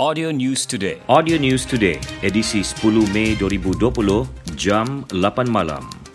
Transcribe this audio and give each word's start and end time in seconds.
Audio 0.00 0.30
News 0.30 0.64
Today. 0.64 1.02
Audio 1.08 1.38
News 1.42 1.66
Today, 1.66 1.98
edisi 2.22 2.62
10 2.62 3.10
Mei 3.10 3.34
2020, 3.34 4.28
jam 4.54 5.02
8 5.10 5.50
malam. 5.50 6.07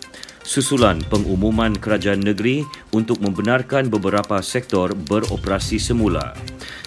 Susulan 0.44 1.00
pengumuman 1.08 1.72
kerajaan 1.72 2.20
negeri 2.20 2.68
untuk 2.92 3.16
membenarkan 3.24 3.88
beberapa 3.88 4.44
sektor 4.44 4.92
beroperasi 4.92 5.80
semula. 5.80 6.36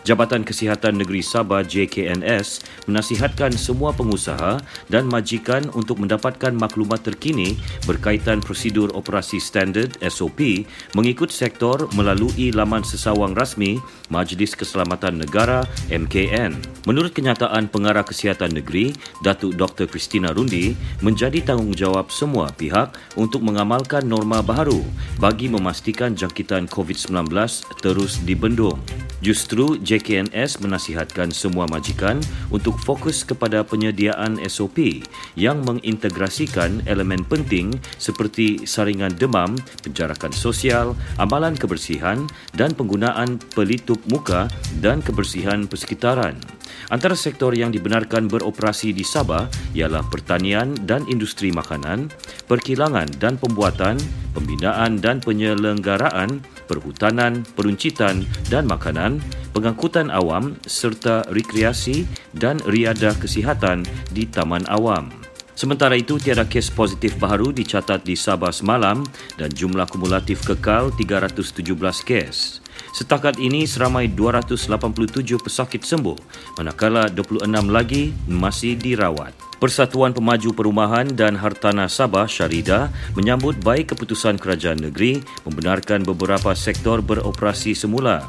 Jabatan 0.05 0.45
Kesihatan 0.45 1.01
Negeri 1.01 1.19
Sabah 1.19 1.65
JKNS 1.65 2.63
menasihatkan 2.87 3.51
semua 3.57 3.91
pengusaha 3.91 4.61
dan 4.87 5.09
majikan 5.09 5.67
untuk 5.75 5.99
mendapatkan 5.99 6.53
maklumat 6.55 7.03
terkini 7.03 7.59
berkaitan 7.83 8.39
prosedur 8.39 8.93
operasi 8.95 9.41
standard 9.41 9.99
SOP 10.05 10.63
mengikut 10.95 11.33
sektor 11.33 11.89
melalui 11.97 12.55
laman 12.55 12.85
sesawang 12.87 13.35
rasmi 13.35 13.81
Majlis 14.07 14.55
Keselamatan 14.55 15.19
Negara 15.19 15.65
MKN. 15.91 16.55
Menurut 16.87 17.11
kenyataan 17.11 17.67
Pengarah 17.67 18.07
Kesihatan 18.07 18.55
Negeri, 18.55 18.95
Datuk 19.19 19.59
Dr. 19.59 19.91
Christina 19.91 20.31
Rundi, 20.31 20.71
menjadi 21.03 21.43
tanggungjawab 21.43 22.07
semua 22.07 22.47
pihak 22.55 22.95
untuk 23.19 23.43
mengamalkan 23.47 24.03
norma 24.03 24.43
baru 24.43 24.83
bagi 25.23 25.47
memastikan 25.47 26.11
jangkitan 26.11 26.67
COVID-19 26.67 27.31
terus 27.79 28.19
dibendung. 28.27 28.83
Justru 29.23 29.79
JKNS 29.79 30.59
menasihatkan 30.59 31.31
semua 31.31 31.65
majikan 31.71 32.19
untuk 32.51 32.75
fokus 32.83 33.23
kepada 33.23 33.63
penyediaan 33.63 34.37
SOP 34.45 35.01
yang 35.39 35.63
mengintegrasikan 35.63 36.83
elemen 36.83 37.23
penting 37.25 37.71
seperti 37.97 38.67
saringan 38.67 39.15
demam, 39.15 39.55
penjarakan 39.81 40.35
sosial, 40.35 40.93
amalan 41.17 41.55
kebersihan 41.55 42.27
dan 42.53 42.75
penggunaan 42.75 43.39
pelitup 43.55 43.97
muka 44.11 44.51
dan 44.83 44.99
kebersihan 45.01 45.65
persekitaran. 45.65 46.56
Antara 46.87 47.17
sektor 47.17 47.51
yang 47.51 47.73
dibenarkan 47.73 48.31
beroperasi 48.31 48.95
di 48.95 49.03
Sabah 49.03 49.51
ialah 49.75 50.05
pertanian 50.07 50.71
dan 50.87 51.03
industri 51.11 51.51
makanan, 51.51 52.07
perkilangan 52.47 53.11
dan 53.19 53.35
pembuatan, 53.35 53.99
pembinaan 54.31 55.01
dan 55.01 55.19
penyelenggaraan, 55.19 56.39
perhutanan, 56.69 57.43
peruncitan 57.57 58.23
dan 58.47 58.69
makanan, 58.69 59.19
pengangkutan 59.51 60.13
awam 60.13 60.55
serta 60.63 61.25
rekreasi 61.33 62.05
dan 62.37 62.61
riadah 62.69 63.17
kesihatan 63.17 63.81
di 64.13 64.29
taman 64.29 64.63
awam. 64.69 65.09
Sementara 65.57 65.97
itu, 65.97 66.21
tiada 66.21 66.45
kes 66.45 66.69
positif 66.69 67.17
baru 67.17 67.49
dicatat 67.49 68.05
di 68.05 68.13
Sabah 68.13 68.53
semalam 68.53 69.01
dan 69.41 69.49
jumlah 69.49 69.89
kumulatif 69.89 70.45
kekal 70.45 70.93
317 70.93 71.65
kes. 72.05 72.61
Setakat 72.97 73.37
ini, 73.37 73.69
seramai 73.69 74.09
287 74.09 75.37
pesakit 75.37 75.85
sembuh, 75.85 76.17
manakala 76.57 77.05
26 77.13 77.45
lagi 77.69 78.09
masih 78.25 78.73
dirawat. 78.73 79.37
Persatuan 79.61 80.17
Pemaju 80.17 80.49
Perumahan 80.57 81.05
dan 81.13 81.37
Hartanah 81.37 81.93
Sabah 81.93 82.25
Syarida 82.25 82.89
menyambut 83.13 83.61
baik 83.61 83.93
keputusan 83.93 84.41
kerajaan 84.41 84.81
negeri 84.81 85.21
membenarkan 85.45 86.09
beberapa 86.09 86.57
sektor 86.57 87.05
beroperasi 87.05 87.77
semula. 87.77 88.25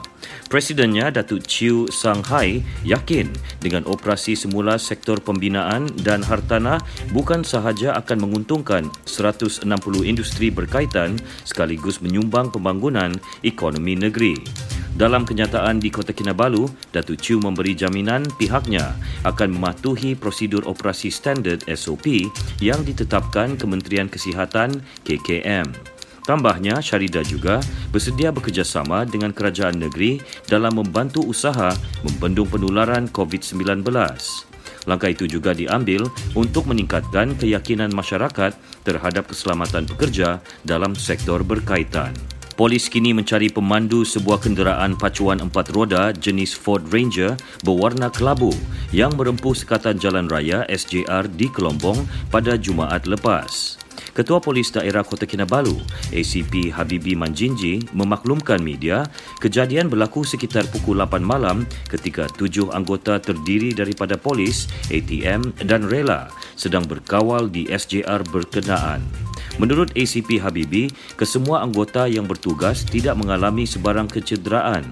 Presidennya 0.49 1.13
Datuk 1.13 1.45
Chiu 1.45 1.89
Sang 1.93 2.25
Hai 2.25 2.65
yakin 2.83 3.29
dengan 3.61 3.85
operasi 3.85 4.33
semula 4.33 4.81
sektor 4.81 5.21
pembinaan 5.21 5.93
dan 6.01 6.25
hartanah 6.25 6.81
bukan 7.13 7.45
sahaja 7.45 7.93
akan 8.01 8.25
menguntungkan 8.25 8.89
160 9.05 9.69
industri 10.09 10.49
berkaitan 10.49 11.21
sekaligus 11.45 12.01
menyumbang 12.01 12.49
pembangunan 12.49 13.13
ekonomi 13.45 13.95
negeri. 13.95 14.37
Dalam 14.99 15.23
kenyataan 15.23 15.79
di 15.79 15.95
Kota 15.95 16.11
Kinabalu, 16.11 16.67
Datuk 16.91 17.23
Chiu 17.23 17.39
memberi 17.39 17.79
jaminan 17.79 18.27
pihaknya 18.35 18.99
akan 19.23 19.55
mematuhi 19.55 20.19
prosedur 20.19 20.67
operasi 20.67 21.07
standard 21.07 21.63
SOP 21.71 22.27
yang 22.59 22.83
ditetapkan 22.83 23.55
Kementerian 23.55 24.11
Kesihatan 24.11 24.83
KKM. 25.07 25.98
Tambahnya, 26.29 26.85
Syarida 26.85 27.25
juga 27.25 27.57
bersedia 27.89 28.29
bekerjasama 28.29 29.09
dengan 29.09 29.33
kerajaan 29.33 29.81
negeri 29.81 30.21
dalam 30.45 30.77
membantu 30.77 31.25
usaha 31.25 31.73
membendung 32.05 32.45
penularan 32.53 33.09
COVID-19. 33.09 33.81
Langkah 34.85 35.09
itu 35.09 35.25
juga 35.25 35.57
diambil 35.57 36.05
untuk 36.37 36.69
meningkatkan 36.69 37.33
keyakinan 37.33 37.89
masyarakat 37.97 38.53
terhadap 38.85 39.25
keselamatan 39.33 39.89
pekerja 39.89 40.45
dalam 40.69 40.93
sektor 40.93 41.41
berkaitan. 41.41 42.13
Polis 42.61 42.93
kini 42.93 43.17
mencari 43.17 43.49
pemandu 43.49 44.05
sebuah 44.05 44.45
kenderaan 44.45 45.01
pacuan 45.01 45.41
empat 45.41 45.73
roda 45.73 46.13
jenis 46.13 46.53
Ford 46.53 46.85
Ranger 46.93 47.41
berwarna 47.65 48.13
kelabu 48.13 48.53
yang 48.93 49.15
merempuh 49.17 49.57
sekatan 49.57 49.97
jalan 49.97 50.29
raya 50.29 50.67
SJR 50.69 51.25
di 51.39 51.49
Kelompong 51.49 52.05
pada 52.29 52.59
Jumaat 52.59 53.07
lepas. 53.07 53.79
Ketua 54.19 54.43
Polis 54.43 54.75
Daerah 54.75 55.07
Kota 55.07 55.31
Kinabalu, 55.31 55.79
ACP 56.11 56.75
Habibi 56.75 57.15
Manjinji, 57.15 57.87
memaklumkan 57.95 58.59
media 58.59 59.07
kejadian 59.39 59.87
berlaku 59.87 60.27
sekitar 60.27 60.67
pukul 60.75 60.99
8 60.99 61.23
malam 61.23 61.63
ketika 61.87 62.27
tujuh 62.35 62.75
anggota 62.75 63.23
terdiri 63.23 63.71
daripada 63.71 64.19
polis, 64.19 64.67
ATM 64.91 65.55
dan 65.63 65.87
rela 65.87 66.35
sedang 66.59 66.83
berkawal 66.83 67.47
di 67.47 67.71
SJR 67.71 68.27
berkenaan. 68.27 69.28
Menurut 69.59 69.91
ACP 69.99 70.39
Habibi, 70.39 70.87
kesemua 71.19 71.67
anggota 71.67 72.07
yang 72.07 72.31
bertugas 72.31 72.87
tidak 72.87 73.19
mengalami 73.19 73.67
sebarang 73.67 74.07
kecederaan. 74.07 74.87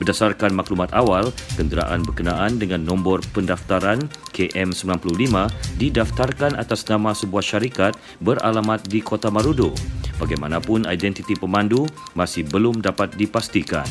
Berdasarkan 0.00 0.56
maklumat 0.56 0.88
awal, 0.96 1.32
kenderaan 1.60 2.00
berkenaan 2.00 2.56
dengan 2.56 2.80
nombor 2.80 3.20
pendaftaran 3.36 4.08
KM95 4.32 5.52
didaftarkan 5.76 6.56
atas 6.56 6.88
nama 6.88 7.12
sebuah 7.12 7.44
syarikat 7.44 7.92
beralamat 8.24 8.84
di 8.88 9.04
Kota 9.04 9.28
Marudu. 9.28 9.76
Bagaimanapun, 10.16 10.88
identiti 10.88 11.36
pemandu 11.36 11.84
masih 12.16 12.48
belum 12.48 12.80
dapat 12.80 13.12
dipastikan. 13.20 13.84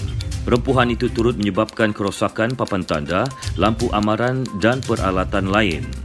Rempuhan 0.45 0.93
itu 0.93 1.09
turut 1.09 1.37
menyebabkan 1.37 1.93
kerosakan 1.93 2.53
papan 2.53 2.81
tanda, 2.85 3.25
lampu 3.57 3.89
amaran 3.93 4.45
dan 4.61 4.81
peralatan 4.81 5.49
lain. 5.49 6.04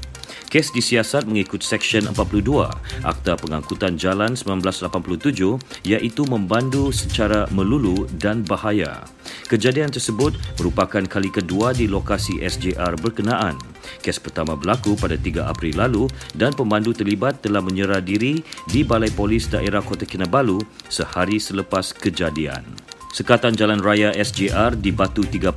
Kes 0.51 0.75
disiasat 0.75 1.31
mengikut 1.31 1.63
Seksyen 1.63 2.11
42 2.11 2.67
Akta 3.07 3.39
Pengangkutan 3.39 3.95
Jalan 3.95 4.35
1987 4.35 5.63
iaitu 5.87 6.27
membandu 6.27 6.91
secara 6.91 7.47
melulu 7.55 8.11
dan 8.19 8.43
bahaya. 8.43 9.07
Kejadian 9.47 9.95
tersebut 9.95 10.35
merupakan 10.59 11.07
kali 11.07 11.31
kedua 11.31 11.71
di 11.71 11.87
lokasi 11.87 12.43
SJR 12.43 12.99
berkenaan. 12.99 13.55
Kes 14.03 14.19
pertama 14.19 14.59
berlaku 14.59 14.99
pada 14.99 15.15
3 15.15 15.47
April 15.47 15.79
lalu 15.79 16.05
dan 16.35 16.51
pemandu 16.51 16.91
terlibat 16.91 17.39
telah 17.39 17.63
menyerah 17.63 18.03
diri 18.03 18.43
di 18.67 18.83
Balai 18.83 19.15
Polis 19.15 19.47
Daerah 19.47 19.87
Kota 19.87 20.03
Kinabalu 20.03 20.59
sehari 20.91 21.39
selepas 21.39 21.95
kejadian. 21.95 22.90
Sekatan 23.11 23.59
Jalan 23.59 23.83
Raya 23.83 24.15
SJR 24.15 24.79
di 24.79 24.95
Batu 24.95 25.27
30, 25.27 25.51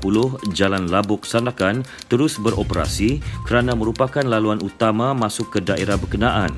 Jalan 0.58 0.90
Labuk 0.90 1.22
Sandakan 1.22 1.86
terus 2.10 2.42
beroperasi 2.42 3.22
kerana 3.46 3.78
merupakan 3.78 4.26
laluan 4.26 4.58
utama 4.66 5.14
masuk 5.14 5.54
ke 5.54 5.60
daerah 5.62 5.94
berkenaan. 5.94 6.50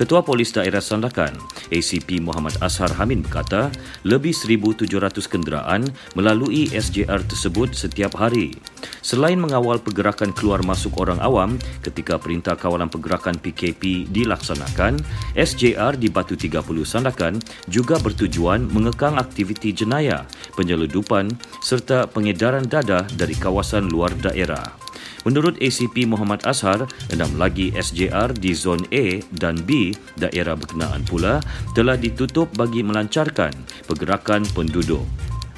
Ketua 0.00 0.24
Polis 0.24 0.48
Daerah 0.56 0.80
Sandakan, 0.80 1.36
ACP 1.68 2.24
Muhammad 2.24 2.56
Ashar 2.64 2.88
Hamin 2.96 3.20
berkata, 3.20 3.68
lebih 4.08 4.32
1,700 4.32 4.88
kenderaan 5.28 5.84
melalui 6.16 6.72
SJR 6.72 7.20
tersebut 7.28 7.76
setiap 7.76 8.16
hari. 8.16 8.56
Selain 9.00 9.36
mengawal 9.40 9.80
pergerakan 9.80 10.32
keluar 10.36 10.60
masuk 10.60 11.00
orang 11.00 11.16
awam 11.24 11.56
ketika 11.80 12.20
Perintah 12.20 12.56
Kawalan 12.56 12.92
Pergerakan 12.92 13.40
PKP 13.40 14.08
dilaksanakan, 14.12 15.00
SJR 15.32 15.96
di 15.96 16.12
Batu 16.12 16.36
30 16.36 16.60
Sandakan 16.84 17.40
juga 17.66 17.96
bertujuan 17.96 18.68
mengekang 18.68 19.16
aktiviti 19.16 19.72
jenayah, 19.72 20.28
penyeludupan 20.52 21.32
serta 21.64 22.04
pengedaran 22.12 22.68
dadah 22.68 23.08
dari 23.16 23.32
kawasan 23.32 23.88
luar 23.88 24.12
daerah. 24.20 24.90
Menurut 25.24 25.60
ACP 25.60 26.08
Muhammad 26.08 26.40
Ashar, 26.48 26.88
enam 27.12 27.36
lagi 27.36 27.68
SJR 27.76 28.32
di 28.32 28.56
Zon 28.56 28.80
A 28.88 29.20
dan 29.36 29.60
B 29.68 29.92
daerah 30.16 30.56
berkenaan 30.56 31.04
pula 31.04 31.44
telah 31.76 32.00
ditutup 32.00 32.48
bagi 32.56 32.80
melancarkan 32.80 33.52
pergerakan 33.84 34.48
penduduk. 34.56 35.04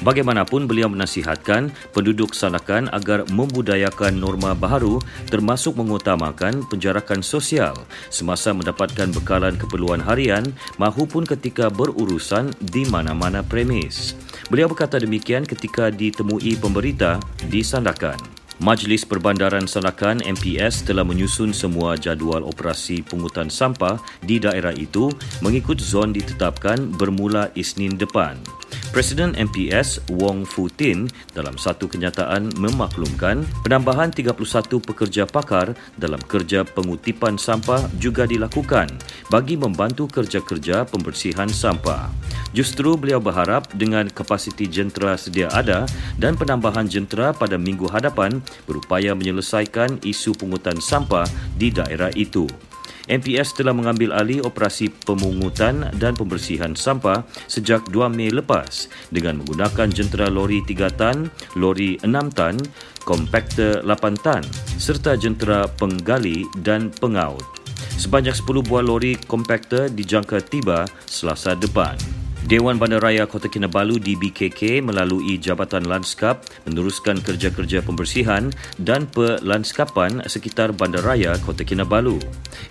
Bagaimanapun 0.02 0.66
beliau 0.66 0.90
menasihatkan 0.90 1.70
penduduk 1.94 2.34
Sanakan 2.34 2.90
agar 2.90 3.22
membudayakan 3.30 4.18
norma 4.18 4.50
baharu 4.50 4.98
termasuk 5.30 5.78
mengutamakan 5.78 6.66
penjarakan 6.66 7.22
sosial 7.22 7.78
semasa 8.10 8.50
mendapatkan 8.50 9.14
bekalan 9.14 9.54
keperluan 9.54 10.02
harian 10.02 10.42
mahupun 10.74 11.22
ketika 11.22 11.70
berurusan 11.70 12.50
di 12.58 12.82
mana-mana 12.90 13.46
premis. 13.46 14.18
Beliau 14.50 14.66
berkata 14.66 14.98
demikian 14.98 15.46
ketika 15.46 15.86
ditemui 15.94 16.58
pemberita 16.58 17.22
di 17.46 17.62
Sandakan. 17.62 18.18
Majlis 18.62 19.02
Perbandaran 19.02 19.70
Sanakan 19.70 20.22
MPS 20.22 20.86
telah 20.86 21.02
menyusun 21.02 21.50
semua 21.50 21.98
jadual 21.98 22.46
operasi 22.46 23.02
pungutan 23.02 23.50
sampah 23.50 23.98
di 24.22 24.38
daerah 24.38 24.70
itu 24.74 25.10
mengikut 25.42 25.82
zon 25.82 26.14
ditetapkan 26.14 26.90
bermula 26.94 27.50
Isnin 27.58 27.98
depan. 27.98 28.38
Presiden 28.92 29.32
MPS 29.32 30.04
Wong 30.12 30.44
Fu 30.44 30.68
Tin 30.68 31.08
dalam 31.32 31.56
satu 31.56 31.88
kenyataan 31.88 32.52
memaklumkan 32.60 33.40
penambahan 33.64 34.12
31 34.12 34.36
pekerja 34.84 35.24
pakar 35.24 35.72
dalam 35.96 36.20
kerja 36.20 36.60
pengutipan 36.60 37.40
sampah 37.40 37.88
juga 37.96 38.28
dilakukan 38.28 38.92
bagi 39.32 39.56
membantu 39.56 40.12
kerja-kerja 40.12 40.84
pembersihan 40.84 41.48
sampah. 41.48 42.12
Justru 42.52 43.00
beliau 43.00 43.16
berharap 43.16 43.64
dengan 43.72 44.12
kapasiti 44.12 44.68
jentera 44.68 45.16
sedia 45.16 45.48
ada 45.48 45.88
dan 46.20 46.36
penambahan 46.36 46.84
jentera 46.84 47.32
pada 47.32 47.56
minggu 47.56 47.88
hadapan 47.88 48.44
berupaya 48.68 49.16
menyelesaikan 49.16 50.04
isu 50.04 50.36
pungutan 50.36 50.76
sampah 50.76 51.24
di 51.56 51.72
daerah 51.72 52.12
itu. 52.12 52.44
MPS 53.10 53.58
telah 53.58 53.74
mengambil 53.74 54.14
alih 54.14 54.44
operasi 54.44 54.90
pemungutan 55.06 55.90
dan 55.98 56.14
pembersihan 56.14 56.76
sampah 56.76 57.26
sejak 57.50 57.82
2 57.90 58.06
Mei 58.12 58.30
lepas 58.30 58.86
dengan 59.10 59.42
menggunakan 59.42 59.88
jentera 59.90 60.30
lori 60.30 60.62
3 60.62 61.00
tan, 61.00 61.30
lori 61.58 61.98
6 62.02 62.10
tan, 62.38 62.58
kompakter 63.02 63.82
8 63.82 64.26
tan 64.26 64.42
serta 64.78 65.18
jentera 65.18 65.66
penggali 65.66 66.46
dan 66.62 66.90
pengaut. 67.02 67.42
Sebanyak 67.98 68.34
10 68.34 68.66
buah 68.66 68.82
lori 68.82 69.18
kompakter 69.26 69.90
dijangka 69.90 70.42
tiba 70.42 70.86
selasa 71.06 71.54
depan. 71.54 71.94
Dewan 72.42 72.74
Bandaraya 72.74 73.22
Kota 73.30 73.46
Kinabalu 73.46 74.02
di 74.02 74.18
BKK 74.18 74.82
melalui 74.82 75.38
Jabatan 75.38 75.86
Lanskap 75.86 76.42
meneruskan 76.66 77.22
kerja-kerja 77.22 77.86
pembersihan 77.86 78.50
dan 78.82 79.06
pelanskapan 79.06 80.26
sekitar 80.26 80.74
Bandaraya 80.74 81.38
Kota 81.38 81.62
Kinabalu. 81.62 82.18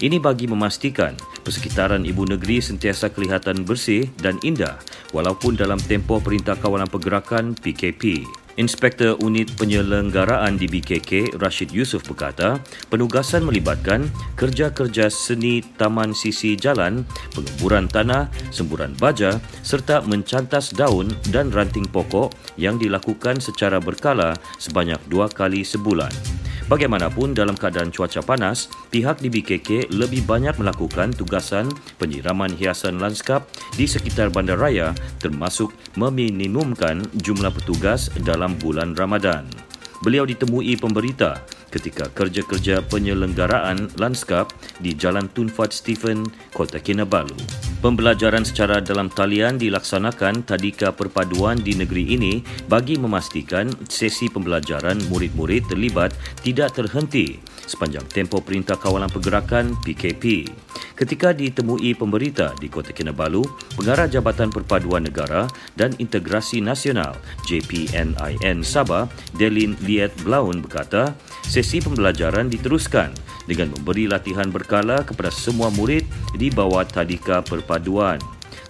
Ini 0.04 0.20
bagi 0.20 0.52
memastikan 0.52 1.16
persekitaran 1.48 2.04
ibu 2.04 2.28
negeri 2.28 2.60
sentiasa 2.60 3.16
kelihatan 3.16 3.64
bersih 3.64 4.12
dan 4.20 4.36
indah 4.44 4.76
walaupun 5.16 5.56
dalam 5.56 5.80
tempoh 5.80 6.20
Perintah 6.20 6.60
Kawalan 6.60 6.92
Pergerakan 6.92 7.56
PKP. 7.56 8.28
Inspektor 8.60 9.16
Unit 9.24 9.48
Penyelenggaraan 9.56 10.60
di 10.60 10.68
BKK, 10.68 11.40
Rashid 11.40 11.72
Yusof 11.72 12.04
berkata, 12.04 12.60
penugasan 12.92 13.48
melibatkan 13.48 14.12
kerja-kerja 14.36 15.08
seni 15.08 15.64
taman 15.80 16.12
sisi 16.12 16.60
jalan, 16.60 17.08
pengemburan 17.32 17.88
tanah, 17.88 18.28
semburan 18.52 18.98
baja 19.00 19.40
serta 19.64 20.04
mencantas 20.04 20.76
daun 20.76 21.14
dan 21.32 21.54
ranting 21.54 21.88
pokok 21.88 22.36
yang 22.60 22.76
dilakukan 22.76 23.40
secara 23.40 23.80
berkala 23.80 24.36
sebanyak 24.60 25.00
dua 25.08 25.32
kali 25.32 25.64
sebulan. 25.64 26.41
Bagaimanapun 26.72 27.36
dalam 27.36 27.60
keadaan 27.60 27.92
cuaca 27.92 28.24
panas, 28.24 28.72
pihak 28.96 29.20
di 29.20 29.28
BKK 29.28 29.92
lebih 29.92 30.24
banyak 30.24 30.56
melakukan 30.56 31.12
tugasan 31.12 31.68
penyiraman 32.00 32.56
hiasan 32.56 32.96
lanskap 32.96 33.44
di 33.76 33.84
sekitar 33.84 34.32
bandaraya 34.32 34.96
termasuk 35.20 35.76
meminimumkan 36.00 37.04
jumlah 37.20 37.52
petugas 37.52 38.08
dalam 38.24 38.56
bulan 38.56 38.96
Ramadan. 38.96 39.52
Beliau 40.00 40.24
ditemui 40.24 40.80
pemberita 40.80 41.44
ketika 41.76 42.08
kerja-kerja 42.08 42.88
penyelenggaraan 42.88 43.92
lanskap 44.00 44.56
di 44.80 44.96
Jalan 44.96 45.28
Tun 45.36 45.52
Fat 45.52 45.76
Stephen, 45.76 46.24
Kota 46.56 46.80
Kinabalu. 46.80 47.36
Pembelajaran 47.82 48.46
secara 48.46 48.78
dalam 48.78 49.10
talian 49.10 49.58
dilaksanakan 49.58 50.46
tadika 50.46 50.94
perpaduan 50.94 51.58
di 51.58 51.74
negeri 51.74 52.14
ini 52.14 52.46
bagi 52.70 52.94
memastikan 52.94 53.74
sesi 53.90 54.30
pembelajaran 54.30 55.02
murid-murid 55.10 55.66
terlibat 55.66 56.14
tidak 56.46 56.78
terhenti 56.78 57.42
sepanjang 57.66 58.06
tempoh 58.06 58.46
Perintah 58.46 58.78
Kawalan 58.78 59.10
Pergerakan 59.10 59.74
PKP. 59.82 60.46
Ketika 60.94 61.34
ditemui 61.34 61.98
pemberita 61.98 62.54
di 62.62 62.70
Kota 62.70 62.94
Kinabalu, 62.94 63.42
Pengarah 63.74 64.06
Jabatan 64.06 64.54
Perpaduan 64.54 65.02
Negara 65.02 65.50
dan 65.74 65.98
Integrasi 65.98 66.62
Nasional 66.62 67.18
JPNIN 67.50 68.62
Sabah, 68.62 69.10
Delin 69.34 69.74
Liet 69.82 70.14
Blaun 70.22 70.62
berkata, 70.62 71.18
sesi 71.42 71.82
pembelajaran 71.82 72.46
diteruskan 72.46 73.10
dengan 73.50 73.74
memberi 73.78 74.06
latihan 74.10 74.50
berkala 74.50 75.06
kepada 75.06 75.34
semua 75.34 75.70
murid 75.74 76.06
di 76.38 76.50
bawah 76.50 76.86
tadika 76.86 77.42
perpaduan. 77.42 78.22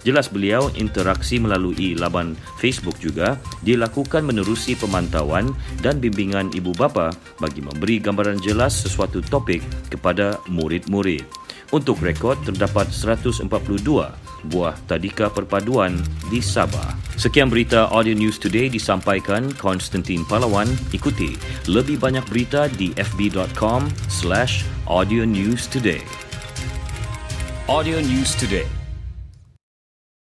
Jelas 0.02 0.26
beliau 0.26 0.66
interaksi 0.74 1.38
melalui 1.38 1.94
laman 1.94 2.34
Facebook 2.58 2.98
juga 2.98 3.38
dilakukan 3.62 4.26
menerusi 4.26 4.74
pemantauan 4.74 5.54
dan 5.78 6.02
bimbingan 6.02 6.50
ibu 6.58 6.74
bapa 6.74 7.14
bagi 7.38 7.62
memberi 7.62 8.02
gambaran 8.02 8.42
jelas 8.42 8.82
sesuatu 8.82 9.22
topik 9.22 9.62
kepada 9.94 10.42
murid-murid. 10.50 11.41
Untuk 11.72 12.04
rekod 12.04 12.36
terdapat 12.44 12.92
142 12.92 13.48
buah 14.52 14.76
tadika 14.84 15.32
perpaduan 15.32 15.96
di 16.28 16.44
Sabah. 16.44 16.92
Sekian 17.16 17.48
berita 17.48 17.88
Audio 17.88 18.12
News 18.12 18.36
Today 18.36 18.68
disampaikan 18.68 19.48
Konstantin 19.56 20.20
Palawan. 20.28 20.68
Ikuti 20.92 21.32
lebih 21.72 21.96
banyak 21.96 22.28
berita 22.28 22.68
di 22.76 22.92
fb.com 23.00 23.88
slash 24.12 24.68
audio 24.84 25.24
news 25.24 25.64
today. 25.64 26.04
Audio 27.72 28.04
News 28.04 28.36
Today 28.36 28.81